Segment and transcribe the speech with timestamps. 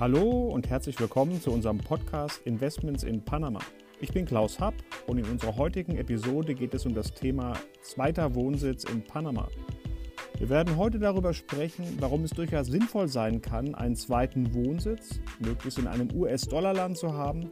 [0.00, 3.60] Hallo und herzlich willkommen zu unserem Podcast Investments in Panama.
[4.00, 4.72] Ich bin Klaus Happ
[5.06, 9.46] und in unserer heutigen Episode geht es um das Thema zweiter Wohnsitz in Panama.
[10.38, 15.78] Wir werden heute darüber sprechen, warum es durchaus sinnvoll sein kann, einen zweiten Wohnsitz, möglichst
[15.78, 17.50] in einem US-Dollar-Land zu haben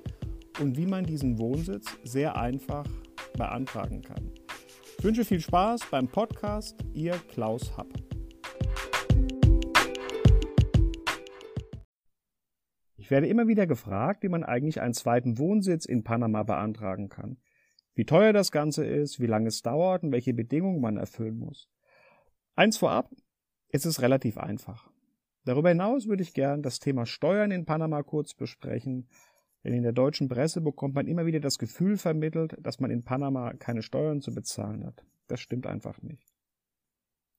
[0.59, 2.87] und wie man diesen Wohnsitz sehr einfach
[3.37, 4.31] beantragen kann.
[4.97, 8.08] Ich wünsche viel Spaß beim Podcast, Ihr Klaus Happ.
[13.09, 17.39] Ich werde immer wieder gefragt, wie man eigentlich einen zweiten Wohnsitz in Panama beantragen kann,
[17.95, 21.71] wie teuer das Ganze ist, wie lange es dauert und welche Bedingungen man erfüllen muss.
[22.55, 23.11] Eins vorab,
[23.71, 24.91] es ist relativ einfach.
[25.47, 29.09] Darüber hinaus würde ich gern das Thema Steuern in Panama kurz besprechen,
[29.65, 33.05] denn in der deutschen Presse bekommt man immer wieder das Gefühl vermittelt, dass man in
[33.05, 35.03] Panama keine Steuern zu bezahlen hat.
[35.29, 36.31] Das stimmt einfach nicht.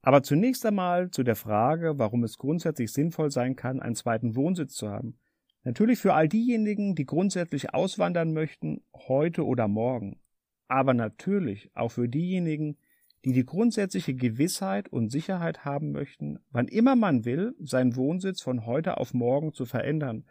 [0.02, 4.74] Aber zunächst einmal zu der Frage, warum es grundsätzlich sinnvoll sein kann, einen zweiten Wohnsitz
[4.74, 5.20] zu haben.
[5.63, 10.20] Natürlich für all diejenigen, die grundsätzlich auswandern möchten, heute oder morgen.
[10.68, 12.77] Aber natürlich auch für diejenigen,
[13.26, 18.65] die die grundsätzliche Gewissheit und Sicherheit haben möchten, wann immer man will, seinen Wohnsitz von
[18.65, 20.26] heute auf morgen zu verändern,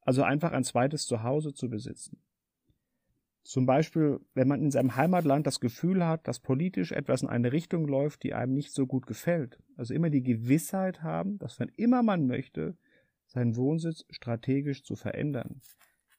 [0.00, 2.18] also einfach ein zweites Zuhause zu besitzen.
[3.44, 7.52] Zum Beispiel, wenn man in seinem Heimatland das Gefühl hat, dass politisch etwas in eine
[7.52, 9.58] Richtung läuft, die einem nicht so gut gefällt.
[9.76, 12.76] Also immer die Gewissheit haben, dass wann immer man möchte,
[13.34, 15.60] seinen Wohnsitz strategisch zu verändern.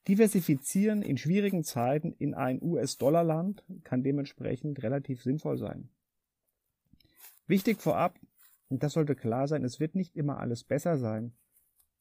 [0.06, 5.88] Diversifizieren in schwierigen Zeiten in ein US-Dollar-Land kann dementsprechend relativ sinnvoll sein.
[7.48, 8.18] Wichtig vorab,
[8.68, 11.32] und das sollte klar sein, es wird nicht immer alles besser sein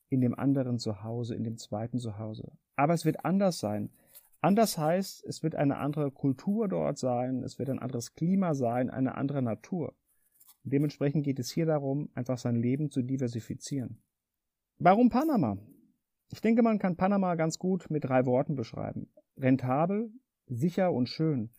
[0.10, 2.52] in dem anderen Zuhause, in dem zweiten Zuhause.
[2.76, 3.90] Aber es wird anders sein.
[4.42, 8.92] Anders heißt, es wird eine andere Kultur dort sein, es wird ein anderes Klima sein,
[8.92, 9.96] eine andere Natur.
[10.64, 14.02] Dementsprechend geht es hier darum, einfach sein Leben zu diversifizieren.
[14.78, 15.58] Warum Panama?
[16.32, 19.08] Ich denke, man kann Panama ganz gut mit drei Worten beschreiben.
[19.38, 20.12] Rentabel,
[20.48, 21.50] sicher und schön.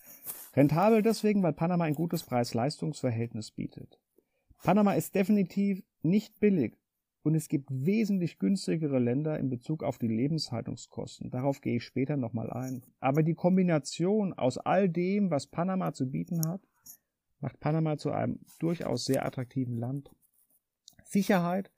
[0.54, 3.98] Rentabel deswegen, weil Panama ein gutes Preis-Leistungs-Verhältnis bietet.
[4.62, 6.76] Panama ist definitiv nicht billig
[7.22, 11.30] und es gibt wesentlich günstigere Länder in Bezug auf die Lebenshaltungskosten.
[11.30, 12.82] Darauf gehe ich später nochmal ein.
[13.00, 16.60] Aber die Kombination aus all dem, was Panama zu bieten hat,
[17.40, 20.10] macht Panama zu einem durchaus sehr attraktiven Land.
[21.04, 21.70] Sicherheit,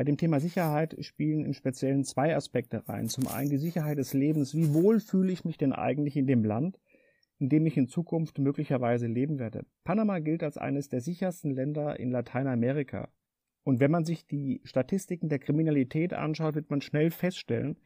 [0.00, 3.08] bei dem Thema Sicherheit spielen im Speziellen zwei Aspekte rein.
[3.08, 4.54] Zum einen die Sicherheit des Lebens.
[4.54, 6.80] Wie wohl fühle ich mich denn eigentlich in dem Land,
[7.38, 9.66] in dem ich in Zukunft möglicherweise leben werde?
[9.84, 13.10] Panama gilt als eines der sichersten Länder in Lateinamerika.
[13.62, 17.76] Und wenn man sich die Statistiken der Kriminalität anschaut, wird man schnell feststellen,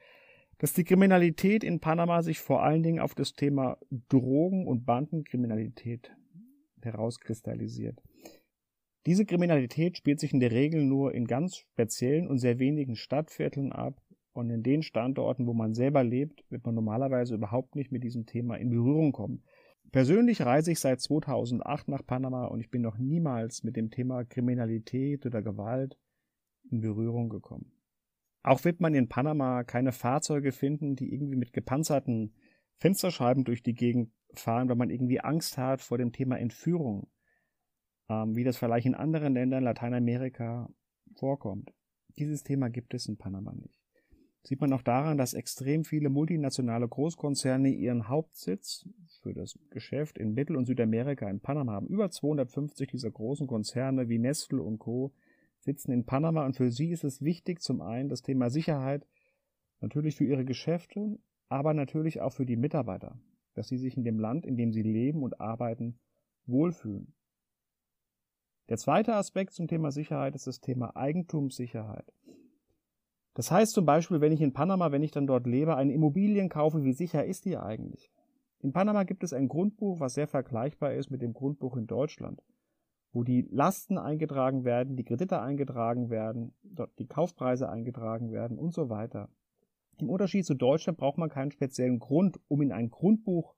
[0.58, 3.76] dass die Kriminalität in Panama sich vor allen Dingen auf das Thema
[4.08, 6.12] Drogen- und Bandenkriminalität
[6.80, 8.00] herauskristallisiert.
[9.06, 13.70] Diese Kriminalität spielt sich in der Regel nur in ganz speziellen und sehr wenigen Stadtvierteln
[13.70, 14.00] ab
[14.32, 18.24] und in den Standorten, wo man selber lebt, wird man normalerweise überhaupt nicht mit diesem
[18.24, 19.44] Thema in Berührung kommen.
[19.92, 24.24] Persönlich reise ich seit 2008 nach Panama und ich bin noch niemals mit dem Thema
[24.24, 25.98] Kriminalität oder Gewalt
[26.70, 27.72] in Berührung gekommen.
[28.42, 32.34] Auch wird man in Panama keine Fahrzeuge finden, die irgendwie mit gepanzerten
[32.78, 37.08] Fensterscheiben durch die Gegend fahren, weil man irgendwie Angst hat vor dem Thema Entführung
[38.08, 40.68] ähm, wie das vielleicht in anderen Ländern Lateinamerika
[41.16, 41.72] vorkommt.
[42.18, 43.84] Dieses Thema gibt es in Panama nicht.
[44.46, 48.86] Sieht man auch daran, dass extrem viele multinationale Großkonzerne ihren Hauptsitz
[49.22, 51.86] für das Geschäft in Mittel- und Südamerika in Panama haben.
[51.86, 55.14] Über 250 dieser großen Konzerne wie Nestle und Co.
[55.60, 59.06] sitzen in Panama und für sie ist es wichtig, zum einen das Thema Sicherheit,
[59.80, 63.18] natürlich für ihre Geschäfte, aber natürlich auch für die Mitarbeiter,
[63.54, 65.98] dass sie sich in dem Land, in dem sie leben und arbeiten,
[66.44, 67.14] wohlfühlen.
[68.70, 72.10] Der zweite Aspekt zum Thema Sicherheit ist das Thema Eigentumssicherheit.
[73.34, 76.48] Das heißt zum Beispiel, wenn ich in Panama, wenn ich dann dort lebe, eine Immobilien
[76.48, 78.10] kaufe, wie sicher ist die eigentlich?
[78.60, 82.42] In Panama gibt es ein Grundbuch, was sehr vergleichbar ist mit dem Grundbuch in Deutschland,
[83.12, 88.72] wo die Lasten eingetragen werden, die Kredite eingetragen werden, dort die Kaufpreise eingetragen werden und
[88.72, 89.28] so weiter.
[89.98, 93.54] Im Unterschied zu Deutschland braucht man keinen speziellen Grund, um in ein Grundbuch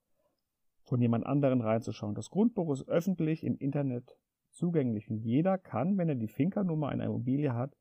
[0.82, 2.16] von jemand anderen reinzuschauen.
[2.16, 4.16] Das Grundbuch ist öffentlich im Internet
[4.56, 7.76] zugänglich und jeder kann, wenn er die Finkernummer einer Immobilie hat,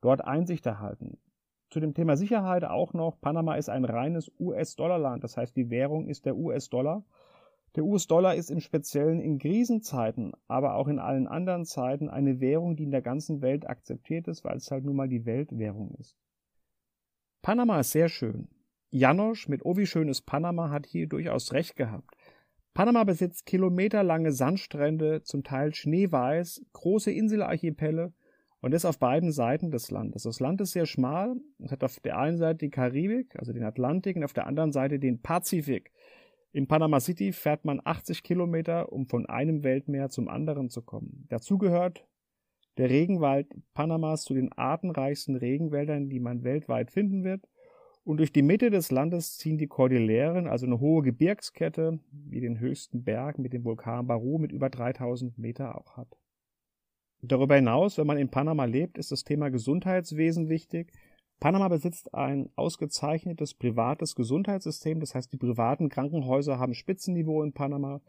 [0.00, 1.18] dort Einsicht erhalten.
[1.70, 6.08] Zu dem Thema Sicherheit auch noch, Panama ist ein reines US-Dollar-Land, das heißt die Währung
[6.08, 7.04] ist der US-Dollar.
[7.76, 12.74] Der US-Dollar ist im Speziellen in Krisenzeiten, aber auch in allen anderen Zeiten eine Währung,
[12.74, 16.16] die in der ganzen Welt akzeptiert ist, weil es halt nun mal die Weltwährung ist.
[17.42, 18.48] Panama ist sehr schön.
[18.90, 22.16] Janosch mit Oh wie schön ist Panama hat hier durchaus recht gehabt.
[22.74, 28.12] Panama besitzt kilometerlange Sandstrände, zum Teil schneeweiß, große Inselarchipelle
[28.60, 30.24] Und das auf beiden Seiten des Landes.
[30.24, 31.34] Das Land ist sehr schmal.
[31.58, 34.72] Es hat auf der einen Seite die Karibik, also den Atlantik, und auf der anderen
[34.72, 35.92] Seite den Pazifik.
[36.52, 41.26] In Panama City fährt man 80 Kilometer, um von einem Weltmeer zum anderen zu kommen.
[41.28, 42.06] Dazu gehört
[42.76, 47.46] der Regenwald Panamas zu den artenreichsten Regenwäldern, die man weltweit finden wird.
[48.04, 52.58] Und durch die Mitte des Landes ziehen die Kordilleren, also eine hohe Gebirgskette, wie den
[52.58, 56.16] höchsten Berg mit dem Vulkan Baru mit über 3000 Meter auch hat.
[57.22, 60.92] Darüber hinaus, wenn man in Panama lebt, ist das Thema Gesundheitswesen wichtig.
[61.38, 68.00] Panama besitzt ein ausgezeichnetes privates Gesundheitssystem, das heißt, die privaten Krankenhäuser haben Spitzenniveau in Panama.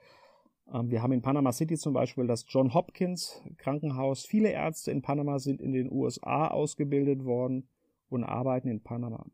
[0.73, 4.25] Ähm, wir haben in Panama City zum Beispiel das John Hopkins Krankenhaus.
[4.25, 7.67] Viele Ärzte in Panama sind in den USA ausgebildet worden
[8.09, 9.25] und arbeiten in Panama.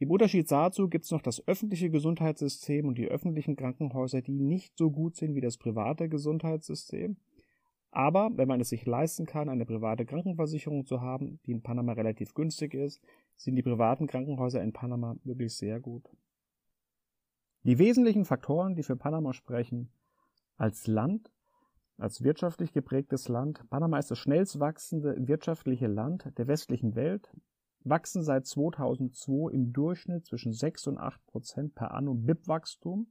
[0.00, 4.78] Im Unterschied dazu gibt es noch das öffentliche Gesundheitssystem und die öffentlichen Krankenhäuser, die nicht
[4.78, 7.18] so gut sind wie das private Gesundheitssystem.
[7.90, 11.92] Aber wenn man es sich leisten kann, eine private Krankenversicherung zu haben, die in Panama
[11.92, 13.02] relativ günstig ist,
[13.36, 16.08] sind die privaten Krankenhäuser in Panama wirklich sehr gut.
[17.64, 19.92] Die wesentlichen Faktoren, die für Panama sprechen,
[20.56, 21.30] als Land,
[21.98, 27.30] als wirtschaftlich geprägtes Land, Panama ist das schnellst wachsende wirtschaftliche Land der westlichen Welt,
[27.82, 33.06] wachsen seit 2002 im Durchschnitt zwischen 6 und 8 Prozent per annum BIP-Wachstum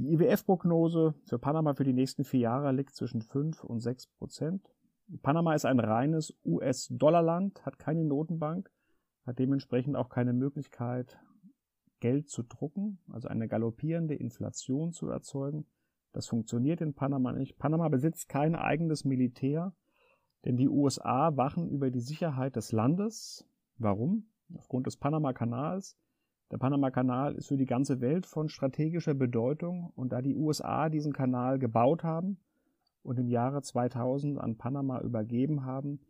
[0.00, 4.66] die IWF-Prognose für Panama für die nächsten vier Jahre liegt zwischen 5 und 6 Prozent.
[5.20, 8.70] Panama ist ein reines US-Dollar-Land, hat keine Notenbank,
[9.26, 11.18] hat dementsprechend auch keine Möglichkeit,
[12.00, 15.66] Geld zu drucken, also eine galoppierende Inflation zu erzeugen.
[16.12, 17.58] Das funktioniert in Panama nicht.
[17.58, 19.74] Panama besitzt kein eigenes Militär,
[20.44, 23.46] denn die USA wachen über die Sicherheit des Landes.
[23.78, 24.26] Warum?
[24.54, 25.96] Aufgrund des Panama-Kanals
[26.50, 31.12] der Panama-Kanal ist für die ganze Welt von strategischer Bedeutung und da die USA diesen
[31.12, 32.38] Kanal gebaut haben
[33.04, 36.00] und im Jahre 2000 an Panama übergeben haben,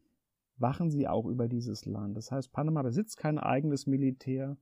[0.57, 2.17] wachen sie auch über dieses Land.
[2.17, 4.57] Das heißt, Panama besitzt kein eigenes Militär,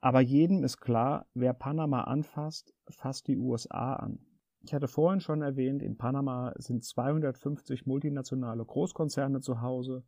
[0.00, 4.20] aber jedem ist klar, wer Panama anfasst, fasst die USA an.
[4.62, 10.04] Ich hatte vorhin schon erwähnt, in Panama sind 250 multinationale Großkonzerne zu Hause,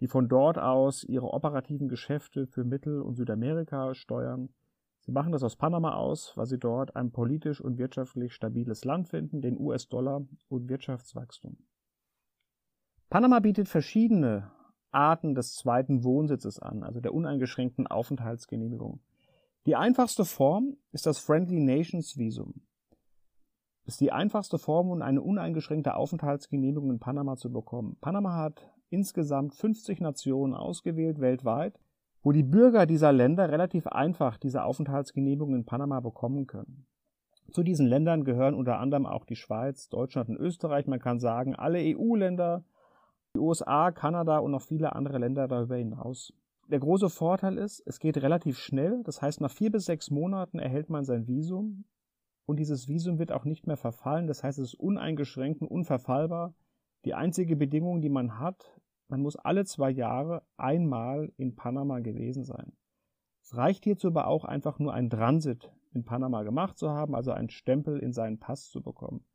[0.00, 4.50] die von dort aus ihre operativen Geschäfte für Mittel- und Südamerika steuern.
[5.00, 9.08] Sie machen das aus Panama aus, weil sie dort ein politisch und wirtschaftlich stabiles Land
[9.08, 11.56] finden, den US-Dollar und Wirtschaftswachstum.
[13.08, 14.50] Panama bietet verschiedene
[14.90, 19.00] Arten des zweiten Wohnsitzes an, also der uneingeschränkten Aufenthaltsgenehmigung.
[19.64, 22.67] Die einfachste Form ist das Friendly Nations Visum.
[23.88, 27.96] Ist die einfachste Form, um eine uneingeschränkte Aufenthaltsgenehmigung in Panama zu bekommen.
[28.02, 31.80] Panama hat insgesamt 50 Nationen ausgewählt weltweit,
[32.22, 36.84] wo die Bürger dieser Länder relativ einfach diese Aufenthaltsgenehmigung in Panama bekommen können.
[37.50, 40.86] Zu diesen Ländern gehören unter anderem auch die Schweiz, Deutschland und Österreich.
[40.86, 42.64] Man kann sagen, alle EU-Länder,
[43.34, 46.34] die USA, Kanada und noch viele andere Länder darüber hinaus.
[46.66, 49.02] Der große Vorteil ist, es geht relativ schnell.
[49.04, 51.86] Das heißt, nach vier bis sechs Monaten erhält man sein Visum.
[52.48, 54.26] Und dieses Visum wird auch nicht mehr verfallen.
[54.26, 56.54] Das heißt, es ist uneingeschränkt und unverfallbar.
[57.04, 62.44] Die einzige Bedingung, die man hat, man muss alle zwei Jahre einmal in Panama gewesen
[62.44, 62.72] sein.
[63.42, 67.32] Es reicht hierzu aber auch einfach nur ein Transit in Panama gemacht zu haben, also
[67.32, 69.26] einen Stempel in seinen Pass zu bekommen.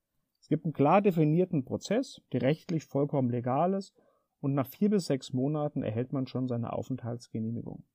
[0.42, 3.94] Es gibt einen klar definierten Prozess, der rechtlich vollkommen legal ist,
[4.39, 7.85] und nach vier bis sechs Monaten erhält man schon seine Aufenthaltsgenehmigung.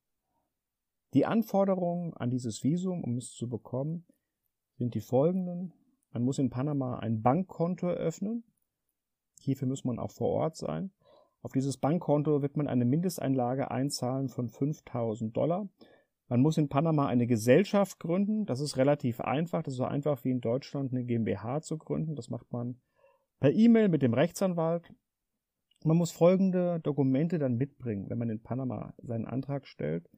[1.13, 4.05] Die Anforderungen an dieses Visum, um es zu bekommen,
[4.79, 5.73] sind die folgenden.
[6.11, 8.43] Man muss in Panama ein Bankkonto eröffnen.
[9.41, 10.91] Hierfür muss man auch vor Ort sein.
[11.41, 15.69] Auf dieses Bankkonto wird man eine Mindesteinlage einzahlen von 5000 Dollar.
[16.27, 18.45] Man muss in Panama eine Gesellschaft gründen.
[18.45, 19.63] Das ist relativ einfach.
[19.63, 22.15] Das ist so einfach wie in Deutschland eine GmbH zu gründen.
[22.15, 22.79] Das macht man
[23.39, 24.93] per E-Mail mit dem Rechtsanwalt.
[25.83, 30.09] Man muss folgende Dokumente dann mitbringen, wenn man in Panama seinen Antrag stellt.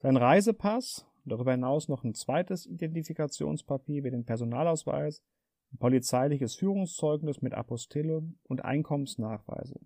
[0.00, 5.22] Sein Reisepass, darüber hinaus noch ein zweites Identifikationspapier wie den Personalausweis,
[5.72, 9.80] ein polizeiliches Führungszeugnis mit Apostille und Einkommensnachweise.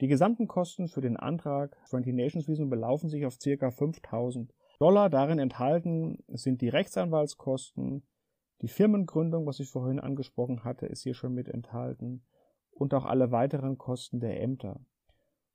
[0.00, 3.70] Die gesamten Kosten für den Antrag Friendly Nations Visum belaufen sich auf ca.
[3.70, 5.10] 5000 Dollar.
[5.10, 8.02] Darin enthalten sind die Rechtsanwaltskosten,
[8.62, 12.24] die Firmengründung, was ich vorhin angesprochen hatte, ist hier schon mit enthalten
[12.70, 14.80] und auch alle weiteren Kosten der Ämter.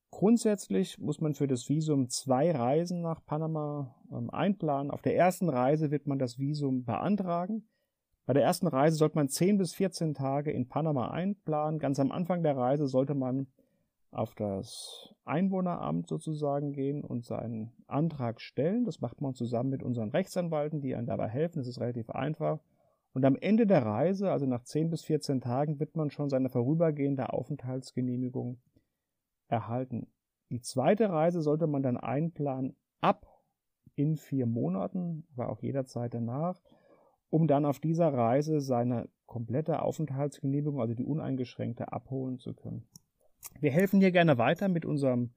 [0.09, 4.91] Grundsätzlich muss man für das Visum zwei Reisen nach Panama ähm, einplanen.
[4.91, 7.67] Auf der ersten Reise wird man das Visum beantragen.
[8.25, 11.79] Bei der ersten Reise sollte man 10 bis 14 Tage in Panama einplanen.
[11.79, 13.47] Ganz am Anfang der Reise sollte man
[14.11, 18.85] auf das Einwohneramt sozusagen gehen und seinen Antrag stellen.
[18.85, 21.59] Das macht man zusammen mit unseren Rechtsanwalten, die einem dabei helfen.
[21.59, 22.59] Das ist relativ einfach.
[23.13, 26.49] Und am Ende der Reise, also nach 10 bis 14 Tagen, wird man schon seine
[26.49, 28.59] vorübergehende Aufenthaltsgenehmigung
[29.47, 30.07] erhalten.
[30.49, 33.27] Die zweite Reise sollte man dann einplanen ab
[33.95, 36.61] in vier Monaten, aber auch jederzeit danach,
[37.29, 42.87] um dann auf dieser Reise seine komplette Aufenthaltsgenehmigung, also die uneingeschränkte, abholen zu können.
[43.59, 45.33] Wir helfen hier gerne weiter mit unserem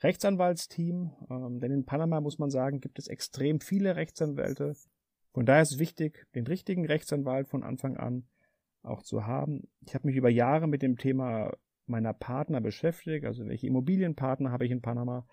[0.00, 4.74] Rechtsanwaltsteam, ähm, denn in Panama muss man sagen, gibt es extrem viele Rechtsanwälte.
[5.32, 8.26] Von daher ist es wichtig, den richtigen Rechtsanwalt von Anfang an
[8.82, 9.68] auch zu haben.
[9.80, 11.52] Ich habe mich über Jahre mit dem Thema
[11.88, 15.26] meiner Partner beschäftigt, also welche Immobilienpartner habe ich in Panama,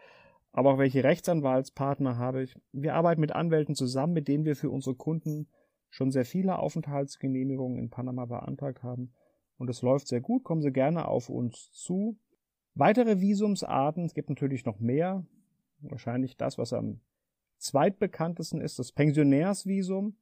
[0.52, 2.56] aber auch welche Rechtsanwaltspartner habe ich.
[2.72, 5.48] Wir arbeiten mit Anwälten zusammen, mit denen wir für unsere Kunden
[5.90, 9.14] schon sehr viele Aufenthaltsgenehmigungen in Panama beantragt haben.
[9.58, 10.44] Und es läuft sehr gut.
[10.44, 12.18] Kommen Sie gerne auf uns zu.
[12.74, 15.26] Weitere Visumsarten, es gibt natürlich noch mehr.
[15.80, 17.00] Wahrscheinlich das, was am
[17.58, 20.18] zweitbekanntesten ist, das Pensionärsvisum.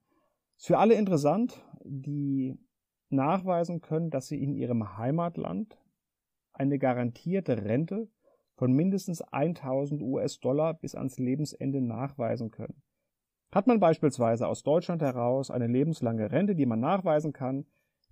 [0.57, 2.57] Ist für alle interessant, die
[3.09, 5.77] nachweisen können, dass sie in ihrem Heimatland
[6.53, 8.07] eine garantierte Rente
[8.55, 12.81] von mindestens 1000 US-Dollar bis ans Lebensende nachweisen können.
[13.51, 17.65] Hat man beispielsweise aus Deutschland heraus eine lebenslange Rente, die man nachweisen kann,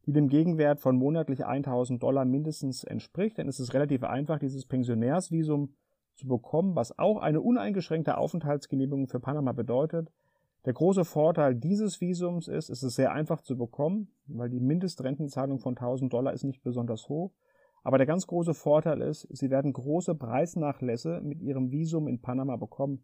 [0.05, 4.65] die dem Gegenwert von monatlich 1000 Dollar mindestens entspricht, dann ist es relativ einfach, dieses
[4.65, 5.75] Pensionärsvisum
[6.15, 10.11] zu bekommen, was auch eine uneingeschränkte Aufenthaltsgenehmigung für Panama bedeutet.
[10.65, 15.59] Der große Vorteil dieses Visums ist, es ist sehr einfach zu bekommen, weil die Mindestrentenzahlung
[15.59, 17.31] von 1000 Dollar ist nicht besonders hoch.
[17.83, 22.55] Aber der ganz große Vorteil ist, Sie werden große Preisnachlässe mit Ihrem Visum in Panama
[22.55, 23.03] bekommen.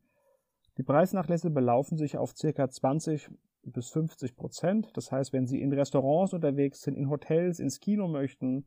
[0.78, 3.32] Die Preisnachlässe belaufen sich auf circa 20
[3.64, 4.96] bis 50 Prozent.
[4.96, 8.66] Das heißt, wenn Sie in Restaurants unterwegs sind, in Hotels, ins Kino möchten,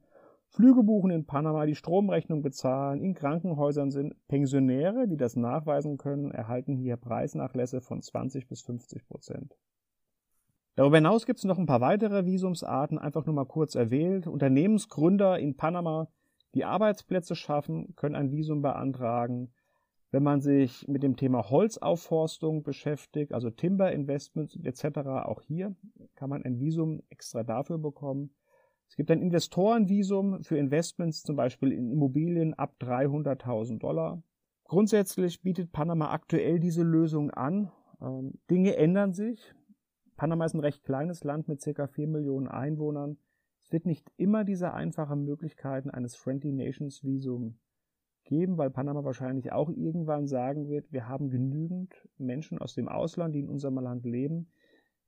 [0.48, 6.32] Flüge buchen in Panama, die Stromrechnung bezahlen, in Krankenhäusern sind, Pensionäre, die das nachweisen können,
[6.32, 9.56] erhalten hier Preisnachlässe von 20 bis 50 Prozent.
[10.76, 14.26] Darüber hinaus gibt es noch ein paar weitere Visumsarten, einfach nur mal kurz erwählt.
[14.26, 16.08] Unternehmensgründer in Panama,
[16.54, 19.52] die Arbeitsplätze schaffen, können ein Visum beantragen.
[20.12, 25.76] Wenn man sich mit dem Thema Holzaufforstung beschäftigt, also Timber Investments etc., auch hier
[26.16, 28.34] kann man ein Visum extra dafür bekommen.
[28.88, 34.20] Es gibt ein Investorenvisum für Investments, zum Beispiel in Immobilien ab 300.000 Dollar.
[34.64, 37.70] Grundsätzlich bietet Panama aktuell diese Lösung an.
[38.00, 39.54] Ähm, Dinge ändern sich.
[40.20, 41.86] Panama ist ein recht kleines Land mit ca.
[41.86, 43.16] 4 Millionen Einwohnern.
[43.58, 47.58] Es wird nicht immer diese einfachen Möglichkeiten eines Friendly Nations Visum
[48.24, 53.34] geben, weil Panama wahrscheinlich auch irgendwann sagen wird, wir haben genügend Menschen aus dem Ausland,
[53.34, 54.52] die in unserem Land leben.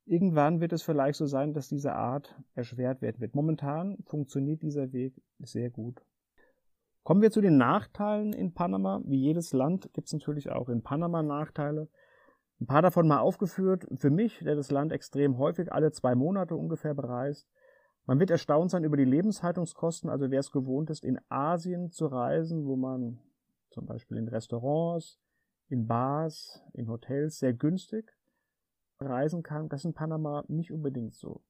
[0.05, 3.35] Irgendwann wird es vielleicht so sein, dass diese Art erschwert werden wird.
[3.35, 6.03] Momentan funktioniert dieser Weg sehr gut.
[7.03, 8.99] Kommen wir zu den Nachteilen in Panama.
[9.05, 11.87] Wie jedes Land gibt es natürlich auch in Panama Nachteile.
[12.59, 13.85] Ein paar davon mal aufgeführt.
[13.95, 17.47] Für mich, der das Land extrem häufig alle zwei Monate ungefähr bereist.
[18.05, 20.09] Man wird erstaunt sein über die Lebenshaltungskosten.
[20.09, 23.19] Also wer es gewohnt ist, in Asien zu reisen, wo man
[23.69, 25.19] zum Beispiel in Restaurants,
[25.69, 28.13] in Bars, in Hotels sehr günstig
[28.99, 31.41] reisen kann, das ist in Panama nicht unbedingt so.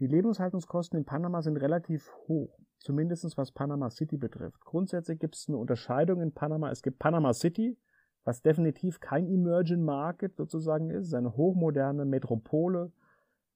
[0.00, 4.60] Die Lebenshaltungskosten in Panama sind relativ hoch, zumindest was Panama City betrifft.
[4.64, 6.70] Grundsätzlich gibt es eine Unterscheidung in Panama.
[6.70, 7.78] Es gibt Panama City,
[8.24, 12.92] was definitiv kein Emerging Market sozusagen ist, eine hochmoderne Metropole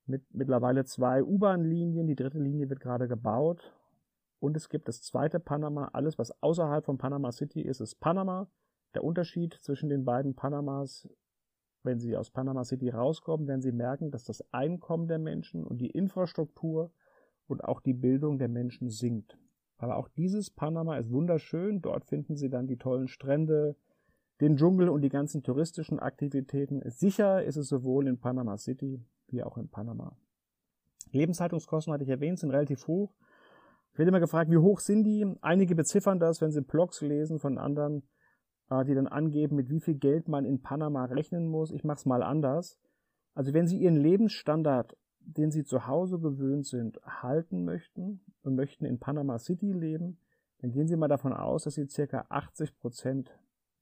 [0.07, 2.07] mit mittlerweile zwei U-Bahn-Linien.
[2.07, 3.73] Die dritte Linie wird gerade gebaut.
[4.41, 5.91] Und es gibt das zweite Panama.
[5.93, 8.49] Alles, was außerhalb von Panama City ist, ist Panama.
[8.95, 11.09] Der Unterschied zwischen den beiden Panamas,
[11.83, 15.79] wenn Sie aus Panama City rauskommen, werden Sie merken, dass das Einkommen der Menschen und
[15.79, 16.93] die Infrastruktur
[17.47, 19.39] und auch die Bildung der Menschen sinkt.
[19.79, 21.83] Aber auch dieses Panama ist wunderschön.
[21.83, 23.77] Dort finden Sie dann die tollen Strände,
[24.41, 26.83] den Dschungel und die ganzen touristischen Aktivitäten.
[26.91, 30.17] Sicher ist es sowohl in Panama City wie auch in Panama.
[31.13, 33.15] Lebenshaltungskosten hatte ich erwähnt, sind relativ hoch.
[33.93, 35.25] Ich werde immer gefragt, wie hoch sind die?
[35.41, 38.03] Einige beziffern das, wenn sie Blogs lesen von anderen,
[38.71, 41.71] äh, die dann angeben, mit wie viel Geld man in Panama rechnen muss.
[41.71, 42.79] Ich mache es mal anders.
[43.35, 48.85] Also wenn Sie Ihren Lebensstandard, den Sie zu Hause gewöhnt sind, halten möchten und möchten
[48.85, 50.19] in Panama City leben,
[50.59, 53.37] dann gehen Sie mal davon aus, dass Sie circa 80 Prozent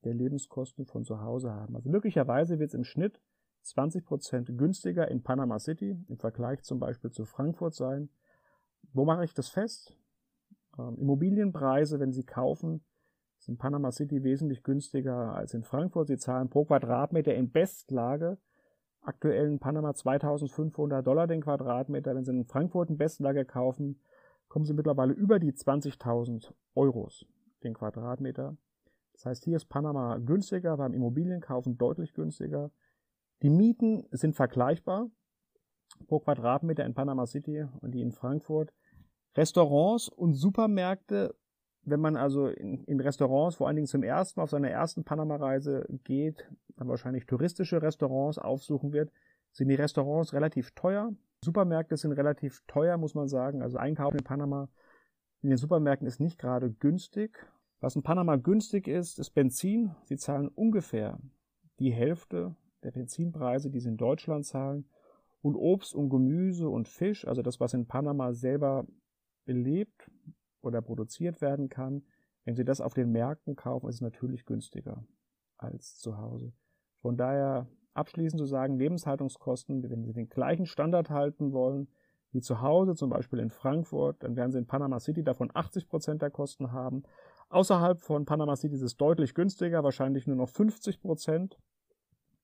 [0.04, 1.76] der Lebenskosten von zu Hause haben.
[1.76, 3.20] Also möglicherweise wird es im Schnitt
[3.62, 8.10] 20 Prozent günstiger in Panama City im Vergleich zum Beispiel zu Frankfurt sein.
[8.92, 9.96] Wo mache ich das fest?
[10.78, 12.84] Ähm, Immobilienpreise, wenn Sie kaufen,
[13.38, 16.08] sind in Panama City wesentlich günstiger als in Frankfurt.
[16.08, 18.38] Sie zahlen pro Quadratmeter in Bestlage
[19.02, 22.14] aktuell in Panama 2500 Dollar den Quadratmeter.
[22.14, 24.00] Wenn Sie in Frankfurt in Bestlage kaufen,
[24.48, 27.26] kommen Sie mittlerweile über die 20.000 Euros
[27.64, 28.56] den Quadratmeter.
[29.22, 32.72] Das heißt, hier ist Panama günstiger, beim Immobilienkaufen deutlich günstiger.
[33.42, 35.10] Die Mieten sind vergleichbar
[36.08, 38.72] pro Quadratmeter in Panama City und die in Frankfurt.
[39.36, 41.36] Restaurants und Supermärkte
[41.84, 45.04] wenn man also in, in, Restaurants vor allen Dingen zum ersten Mal auf seiner ersten
[45.04, 49.10] Panama-Reise geht, dann wahrscheinlich touristische Restaurants aufsuchen wird,
[49.50, 51.12] sind die Restaurants relativ teuer.
[51.44, 53.62] Supermärkte sind relativ teuer, muss man sagen.
[53.62, 54.68] Also Einkaufen in Panama
[55.40, 57.36] in den Supermärkten ist nicht gerade günstig.
[57.82, 59.90] Was in Panama günstig ist, ist Benzin.
[60.04, 61.18] Sie zahlen ungefähr
[61.80, 64.88] die Hälfte der Benzinpreise, die sie in Deutschland zahlen.
[65.40, 68.86] Und Obst und Gemüse und Fisch, also das, was in Panama selber
[69.44, 70.08] belebt
[70.60, 72.04] oder produziert werden kann,
[72.44, 75.04] wenn Sie das auf den Märkten kaufen, ist es natürlich günstiger
[75.58, 76.52] als zu Hause.
[77.00, 81.88] Von daher abschließend zu sagen, Lebenshaltungskosten, wenn Sie den gleichen Standard halten wollen
[82.30, 85.88] wie zu Hause, zum Beispiel in Frankfurt, dann werden Sie in Panama City davon 80
[85.88, 87.02] Prozent der Kosten haben.
[87.52, 91.58] Außerhalb von Panama City ist es deutlich günstiger, wahrscheinlich nur noch 50 Prozent.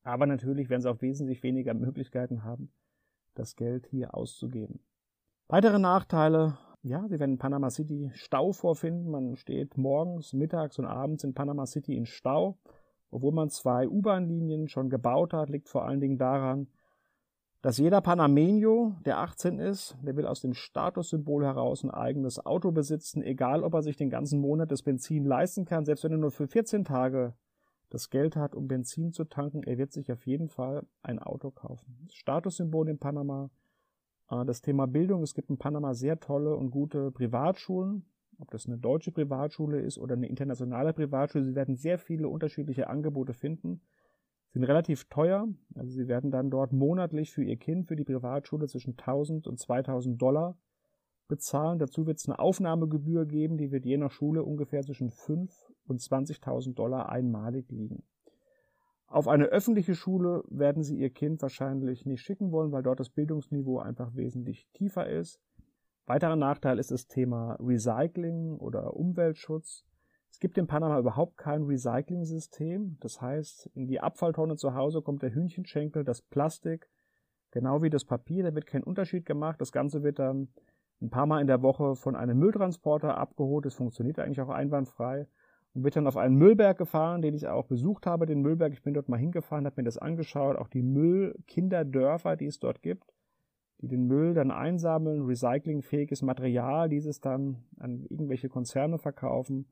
[0.02, 2.70] Aber natürlich werden Sie auch wesentlich weniger Möglichkeiten haben,
[3.34, 4.80] das Geld hier auszugeben.
[5.48, 9.10] Weitere Nachteile, ja, Sie werden in Panama City Stau vorfinden.
[9.10, 12.58] Man steht morgens, mittags und abends in Panama City in Stau.
[13.10, 16.68] Obwohl man zwei U-Bahn-Linien schon gebaut hat, liegt vor allen Dingen daran,
[17.68, 22.72] dass jeder Panameño, der 18 ist, der will aus dem Statussymbol heraus ein eigenes Auto
[22.72, 26.16] besitzen, egal ob er sich den ganzen Monat das Benzin leisten kann, selbst wenn er
[26.16, 27.34] nur für 14 Tage
[27.90, 31.50] das Geld hat, um Benzin zu tanken, er wird sich auf jeden Fall ein Auto
[31.50, 31.98] kaufen.
[32.06, 33.50] Das Statussymbol in Panama,
[34.30, 38.06] äh, das Thema Bildung, es gibt in Panama sehr tolle und gute Privatschulen,
[38.38, 42.88] ob das eine deutsche Privatschule ist oder eine internationale Privatschule, Sie werden sehr viele unterschiedliche
[42.88, 43.82] Angebote finden,
[44.50, 48.66] sind relativ teuer, also Sie werden dann dort monatlich für Ihr Kind, für die Privatschule
[48.66, 50.56] zwischen 1000 und 2000 Dollar
[51.28, 51.78] bezahlen.
[51.78, 55.52] Dazu wird es eine Aufnahmegebühr geben, die wird je nach Schule ungefähr zwischen 5
[55.86, 58.02] und 20.000 Dollar einmalig liegen.
[59.06, 63.08] Auf eine öffentliche Schule werden Sie Ihr Kind wahrscheinlich nicht schicken wollen, weil dort das
[63.08, 65.40] Bildungsniveau einfach wesentlich tiefer ist.
[66.04, 69.87] Weiterer Nachteil ist das Thema Recycling oder Umweltschutz.
[70.30, 72.98] Es gibt in Panama überhaupt kein Recycling-System.
[73.00, 76.88] Das heißt, in die Abfalltonne zu Hause kommt der Hühnchenschenkel, das Plastik,
[77.50, 78.44] genau wie das Papier.
[78.44, 79.60] Da wird kein Unterschied gemacht.
[79.60, 80.48] Das Ganze wird dann
[81.00, 83.66] ein paar Mal in der Woche von einem Mülltransporter abgeholt.
[83.66, 85.26] Das funktioniert eigentlich auch einwandfrei.
[85.74, 88.72] Und wird dann auf einen Müllberg gefahren, den ich auch besucht habe, den Müllberg.
[88.72, 90.56] Ich bin dort mal hingefahren, habe mir das angeschaut.
[90.56, 93.12] Auch die Müllkinderdörfer, die es dort gibt
[93.80, 99.66] die den Müll dann einsammeln, recyclingfähiges Material, dieses dann an irgendwelche Konzerne verkaufen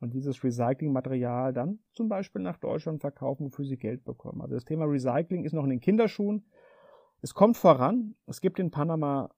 [0.00, 4.40] und dieses Recyclingmaterial dann zum Beispiel nach Deutschland verkaufen, wofür sie Geld bekommen.
[4.42, 6.44] Also das Thema Recycling ist noch in den Kinderschuhen.
[7.20, 8.14] Es kommt voran.
[8.26, 9.30] Es gibt in Panama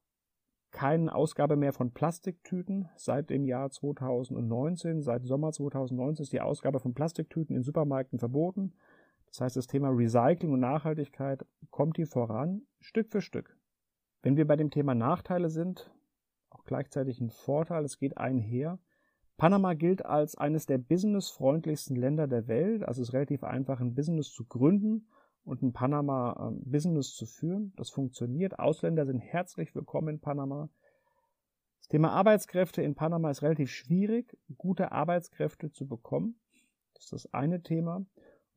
[0.70, 5.02] keine Ausgabe mehr von Plastiktüten seit dem Jahr 2019.
[5.02, 8.74] Seit Sommer 2019 ist die Ausgabe von Plastiktüten in Supermärkten verboten.
[9.26, 13.56] Das heißt, das Thema Recycling und Nachhaltigkeit kommt hier voran, Stück für Stück.
[14.22, 15.90] Wenn wir bei dem Thema Nachteile sind,
[16.50, 18.78] auch gleichzeitig ein Vorteil, es geht einher.
[19.40, 23.94] Panama gilt als eines der businessfreundlichsten Länder der Welt, also es ist relativ einfach, ein
[23.94, 25.08] Business zu gründen
[25.46, 27.72] und ein Panama äh, Business zu führen.
[27.76, 28.58] Das funktioniert.
[28.58, 30.68] Ausländer sind herzlich willkommen in Panama.
[31.78, 36.38] Das Thema Arbeitskräfte in Panama ist relativ schwierig, gute Arbeitskräfte zu bekommen.
[36.92, 38.04] Das ist das eine Thema.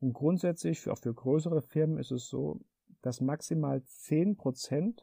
[0.00, 2.60] Und grundsätzlich, auch für größere Firmen ist es so,
[3.00, 5.02] dass maximal 10 Prozent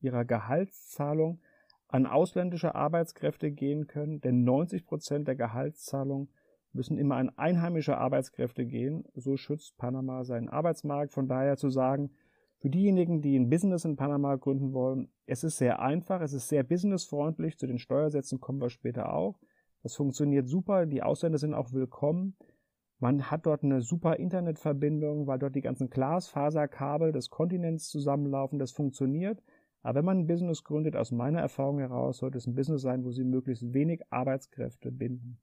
[0.00, 1.42] ihrer Gehaltszahlung
[1.88, 6.28] an ausländische Arbeitskräfte gehen können, denn 90 Prozent der Gehaltszahlung
[6.72, 9.04] müssen immer an einheimische Arbeitskräfte gehen.
[9.14, 11.12] So schützt Panama seinen Arbeitsmarkt.
[11.12, 12.10] Von daher zu sagen,
[12.58, 16.48] für diejenigen, die ein Business in Panama gründen wollen, es ist sehr einfach, es ist
[16.48, 17.56] sehr businessfreundlich.
[17.56, 19.38] Zu den Steuersätzen kommen wir später auch.
[19.82, 20.84] Das funktioniert super.
[20.84, 22.36] Die Ausländer sind auch willkommen.
[22.98, 28.58] Man hat dort eine super Internetverbindung, weil dort die ganzen Glasfaserkabel des Kontinents zusammenlaufen.
[28.58, 29.40] Das funktioniert.
[29.82, 33.04] Aber wenn man ein Business gründet, aus meiner Erfahrung heraus, sollte es ein Business sein,
[33.04, 35.40] wo Sie möglichst wenig Arbeitskräfte binden.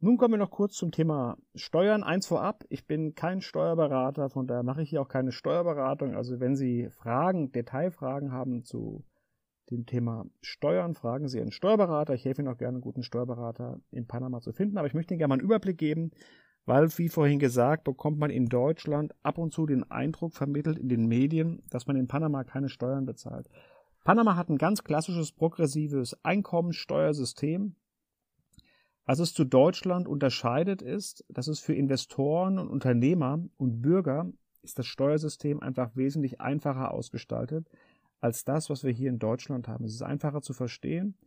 [0.00, 2.02] Nun kommen wir noch kurz zum Thema Steuern.
[2.02, 6.14] Eins vorab, ich bin kein Steuerberater, von daher mache ich hier auch keine Steuerberatung.
[6.14, 9.04] Also wenn Sie Fragen, Detailfragen haben zu
[9.70, 12.12] dem Thema Steuern, fragen Sie einen Steuerberater.
[12.12, 14.76] Ich helfe Ihnen auch gerne, einen guten Steuerberater in Panama zu finden.
[14.76, 16.10] Aber ich möchte Ihnen gerne mal einen Überblick geben,
[16.66, 20.88] weil, wie vorhin gesagt, bekommt man in Deutschland ab und zu den Eindruck vermittelt in
[20.88, 23.48] den Medien, dass man in Panama keine Steuern bezahlt.
[24.04, 27.74] Panama hat ein ganz klassisches progressives Einkommensteuersystem.
[29.06, 34.30] Was es zu Deutschland unterscheidet ist, dass es für Investoren und Unternehmer und Bürger
[34.62, 37.68] ist das Steuersystem einfach wesentlich einfacher ausgestaltet
[38.20, 39.84] als das, was wir hier in Deutschland haben.
[39.84, 41.18] Es ist einfacher zu verstehen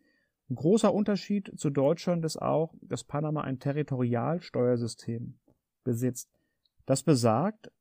[0.50, 5.40] ein großer Unterschied zu Deutschland ist auch, dass Panama ein Territorialsteuersystem
[5.84, 6.30] besitzt.
[6.86, 7.72] Das besagt,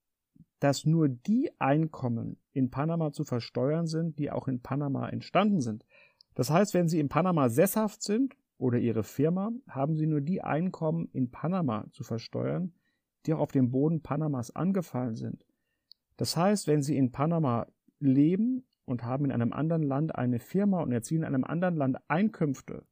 [0.59, 5.85] dass nur die Einkommen in Panama zu versteuern sind, die auch in Panama entstanden sind.
[6.35, 10.43] Das heißt, wenn Sie in Panama sesshaft sind oder Ihre Firma haben Sie nur die
[10.43, 12.75] Einkommen in Panama zu versteuern,
[13.27, 15.45] die auch auf dem Boden Panamas angefallen sind.
[16.17, 17.67] Das heißt, wenn Sie in Panama
[18.01, 21.99] leben und haben in einem anderen Land eine Firma und erzielen in einem anderen Land
[22.09, 22.85] Einkünfte,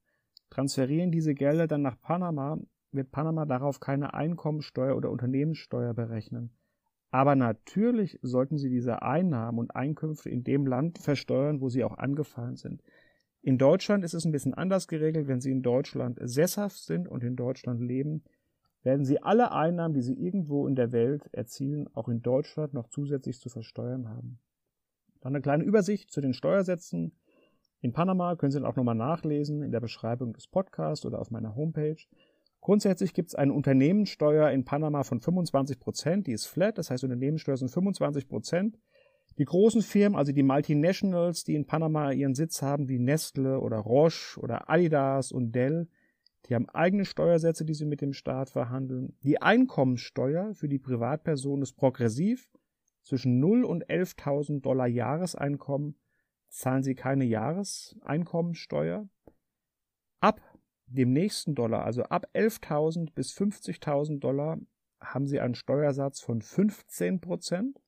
[0.51, 2.59] transferieren diese Gelder dann nach Panama,
[2.93, 6.51] wird Panama darauf keine Einkommensteuer oder Unternehmenssteuer berechnen.
[7.11, 11.97] Aber natürlich sollten Sie diese Einnahmen und Einkünfte in dem Land versteuern, wo sie auch
[11.97, 12.83] angefallen sind.
[13.41, 15.29] In Deutschland ist es ein bisschen anders geregelt.
[15.29, 18.25] Wenn Sie in Deutschland sesshaft sind und in Deutschland leben,
[18.83, 22.89] werden Sie alle Einnahmen, die Sie irgendwo in der Welt erzielen, auch in Deutschland noch
[22.89, 24.41] zusätzlich zu versteuern haben.
[25.25, 27.13] Dann eine kleine Übersicht zu den Steuersätzen.
[27.81, 31.31] In Panama können Sie dann auch nochmal nachlesen in der Beschreibung des Podcasts oder auf
[31.31, 31.97] meiner Homepage.
[32.61, 37.05] Grundsätzlich gibt es eine Unternehmenssteuer in Panama von 25 Prozent, die ist flat, das heißt
[37.05, 38.79] Unternehmenssteuer sind 25 Prozent.
[39.39, 43.79] Die großen Firmen, also die Multinationals, die in Panama ihren Sitz haben, wie Nestle oder
[43.79, 45.89] Roche oder Adidas und Dell,
[46.47, 49.17] die haben eigene Steuersätze, die sie mit dem Staat verhandeln.
[49.23, 52.51] Die Einkommensteuer für die Privatperson ist progressiv.
[53.05, 55.97] Zwischen 0 und 11.000 Dollar Jahreseinkommen
[56.49, 59.09] zahlen sie keine Jahreseinkommensteuer.
[60.21, 60.41] Ab
[60.87, 64.59] dem nächsten Dollar, also ab 11.000 bis 50.000 Dollar,
[65.01, 67.79] haben sie einen Steuersatz von 15 Prozent.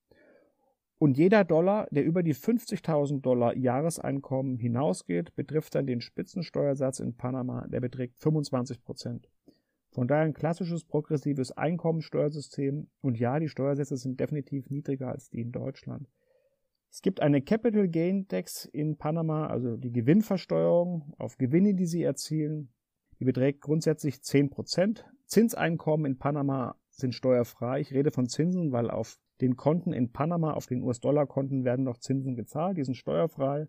[0.99, 7.17] Und jeder Dollar, der über die 50.000 Dollar Jahreseinkommen hinausgeht, betrifft dann den Spitzensteuersatz in
[7.17, 9.31] Panama, der beträgt 25 Prozent.
[9.97, 12.91] Von daher ein klassisches progressives Einkommensteuersystem.
[13.01, 16.07] Und ja, die Steuersätze sind definitiv niedriger als die in Deutschland.
[16.91, 22.03] Es gibt eine Capital Gain Tax in Panama, also die Gewinnversteuerung auf Gewinne, die sie
[22.03, 22.75] erzielen.
[23.21, 25.07] Die beträgt grundsätzlich 10 Prozent.
[25.25, 27.81] Zinseinkommen in Panama sind steuerfrei.
[27.81, 31.97] Ich rede von Zinsen, weil auf den Konten in Panama, auf den US-Dollar-Konten werden noch
[31.97, 32.77] Zinsen gezahlt.
[32.77, 33.63] Die sind steuerfrei,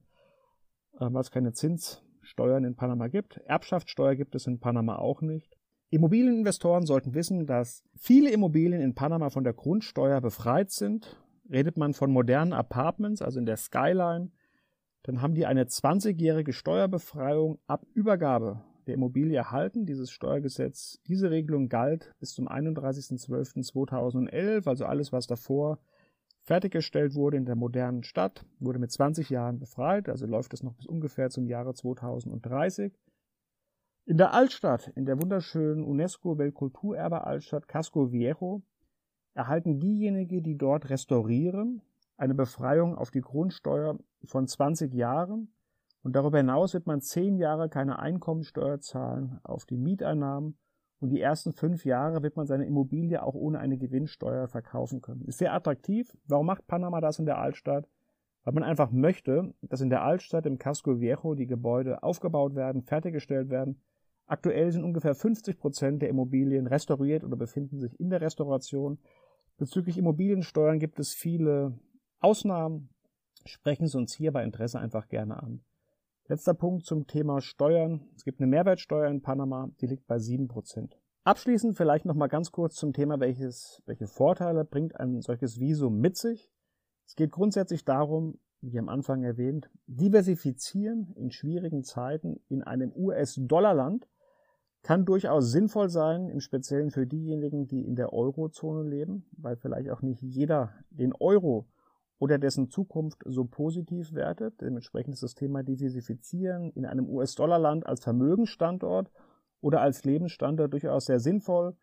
[0.99, 3.37] äh, weil es keine Zinssteuern in Panama gibt.
[3.45, 5.56] Erbschaftssteuer gibt es in Panama auch nicht.
[5.89, 11.17] Immobilieninvestoren sollten wissen, dass viele Immobilien in Panama von der Grundsteuer befreit sind.
[11.49, 14.31] Redet man von modernen Apartments, also in der Skyline,
[15.03, 19.85] dann haben die eine 20-jährige Steuerbefreiung ab Übergabe der Immobilie erhalten.
[19.85, 25.79] Dieses Steuergesetz, diese Regelung galt bis zum 31.12.2011, also alles, was davor
[26.41, 30.73] fertiggestellt wurde in der modernen Stadt, wurde mit 20 Jahren befreit, also läuft es noch
[30.73, 32.91] bis ungefähr zum Jahre 2030.
[34.09, 38.61] In der Altstadt, in der wunderschönen UNESCO-Weltkulturerbe Altstadt Casco Viejo,
[39.33, 41.81] erhalten diejenigen, die dort restaurieren,
[42.15, 45.51] eine Befreiung auf die Grundsteuer von 20 Jahren
[46.03, 50.57] und darüber hinaus wird man zehn Jahre keine Einkommensteuer zahlen auf die Mieteinnahmen
[51.01, 55.25] und die ersten fünf Jahre wird man seine Immobilie auch ohne eine Gewinnsteuer verkaufen können.
[55.25, 56.15] Ist sehr attraktiv.
[56.27, 57.89] Warum macht Panama das in der Altstadt?
[58.45, 62.83] Weil man einfach möchte, dass in der Altstadt im Casco Viejo die Gebäude aufgebaut werden,
[62.83, 63.81] fertiggestellt werden.
[64.27, 68.99] Aktuell sind ungefähr 50 Prozent der Immobilien restauriert oder befinden sich in der Restauration.
[69.57, 71.79] Bezüglich Immobiliensteuern gibt es viele
[72.19, 72.89] Ausnahmen.
[73.45, 75.63] Sprechen Sie uns hier bei Interesse einfach gerne an.
[76.27, 78.01] Letzter Punkt zum Thema Steuern.
[78.17, 80.91] Es gibt eine Mehrwertsteuer in Panama, die liegt bei 7%.
[81.23, 85.99] Abschließend vielleicht noch mal ganz kurz zum Thema, welches, welche Vorteile bringt ein solches Visum
[85.99, 86.51] mit sich.
[87.05, 94.05] Es geht grundsätzlich darum, wie am Anfang erwähnt, diversifizieren in schwierigen Zeiten in einem US-Dollar-Land
[94.87, 99.89] kann durchaus sinnvoll sein, im Speziellen für diejenigen, die in der Eurozone leben, weil vielleicht
[99.89, 101.67] auch nicht jeder den Euro
[102.19, 104.61] oder dessen Zukunft so positiv wertet.
[104.61, 109.11] Dementsprechend ist das Thema Diversifizieren in einem US-Dollar-Land als Vermögensstandort
[109.59, 111.75] oder als Lebensstandort durchaus sehr sinnvoll.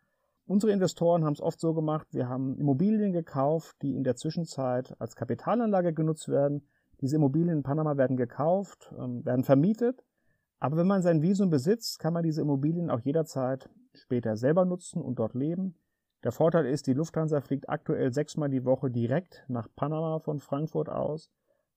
[0.47, 4.99] Unsere Investoren haben es oft so gemacht, wir haben Immobilien gekauft, die in der Zwischenzeit
[4.99, 6.67] als Kapitalanlage genutzt werden.
[7.01, 10.03] Diese Immobilien in Panama werden gekauft, ähm, werden vermietet.
[10.65, 14.99] Aber wenn man sein Visum besitzt, kann man diese Immobilien auch jederzeit später selber nutzen
[14.99, 15.75] und dort leben.
[16.23, 20.89] Der Vorteil ist, die Lufthansa fliegt aktuell sechsmal die Woche direkt nach Panama von Frankfurt
[20.89, 21.29] aus.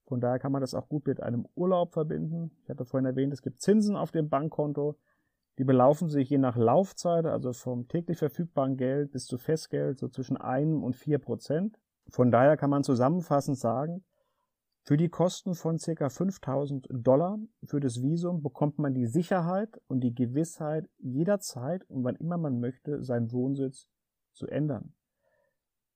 [0.06, 2.50] Von daher kann man das auch gut mit einem Urlaub verbinden.
[2.62, 4.96] Ich hatte vorhin erwähnt, es gibt Zinsen auf dem Bankkonto.
[5.58, 10.08] Die belaufen sich je nach Laufzeit, also vom täglich verfügbaren Geld bis zu Festgeld, so
[10.08, 11.78] zwischen einem und vier Prozent.
[12.08, 14.02] Von daher kann man zusammenfassend sagen,
[14.88, 16.08] für die Kosten von ca.
[16.08, 22.16] 5000 Dollar für das Visum bekommt man die Sicherheit und die Gewissheit, jederzeit und wann
[22.16, 23.86] immer man möchte, seinen Wohnsitz
[24.32, 24.94] zu ändern.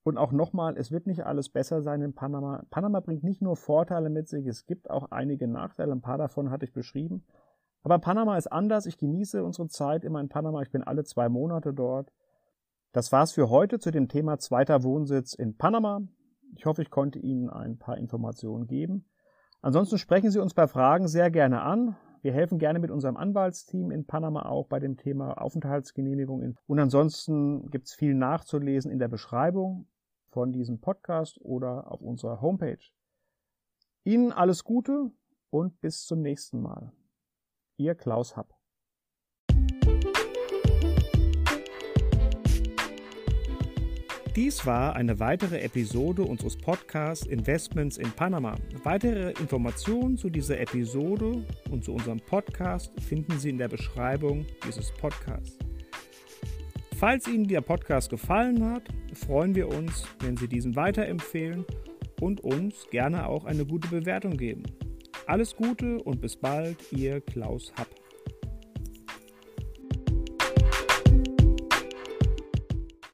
[0.03, 2.67] Und auch nochmal, es wird nicht alles besser sein in Panama.
[2.69, 5.93] Panama bringt nicht nur Vorteile mit sich, es gibt auch einige Nachteile.
[5.93, 7.25] Ein paar davon hatte ich beschrieben.
[7.83, 8.85] Aber Panama ist anders.
[8.85, 10.61] Ich genieße unsere Zeit immer in Panama.
[10.61, 12.13] Ich bin alle zwei Monate dort.
[12.93, 16.03] Das war's für heute zu dem Thema zweiter Wohnsitz in Panama.
[16.57, 19.09] Ich hoffe, ich konnte Ihnen ein paar Informationen geben.
[19.61, 21.97] Ansonsten sprechen Sie uns bei Fragen sehr gerne an.
[22.23, 26.57] wir helfen gerne mit unserem Anwaltsteam in Panama auch bei dem Thema Aufenthaltsgenehmigung.
[26.67, 29.89] Und ansonsten gibt es viel nachzulesen in der Beschreibung
[30.31, 32.79] von diesem Podcast oder auf unserer Homepage.
[34.05, 35.11] Ihnen alles Gute
[35.51, 36.93] und bis zum nächsten Mal.
[37.77, 38.62] Ihr Klaus Happ.
[44.35, 48.55] Dies war eine weitere Episode unseres Podcasts Investments in Panama.
[48.83, 54.91] Weitere Informationen zu dieser Episode und zu unserem Podcast finden Sie in der Beschreibung dieses
[54.93, 55.59] Podcasts.
[56.99, 61.67] Falls Ihnen der Podcast gefallen hat, freuen wir uns, wenn Sie diesen weiterempfehlen
[62.19, 64.63] und uns gerne auch eine gute Bewertung geben.
[65.27, 68.02] Alles Gute und bis bald, Ihr Klaus Happ.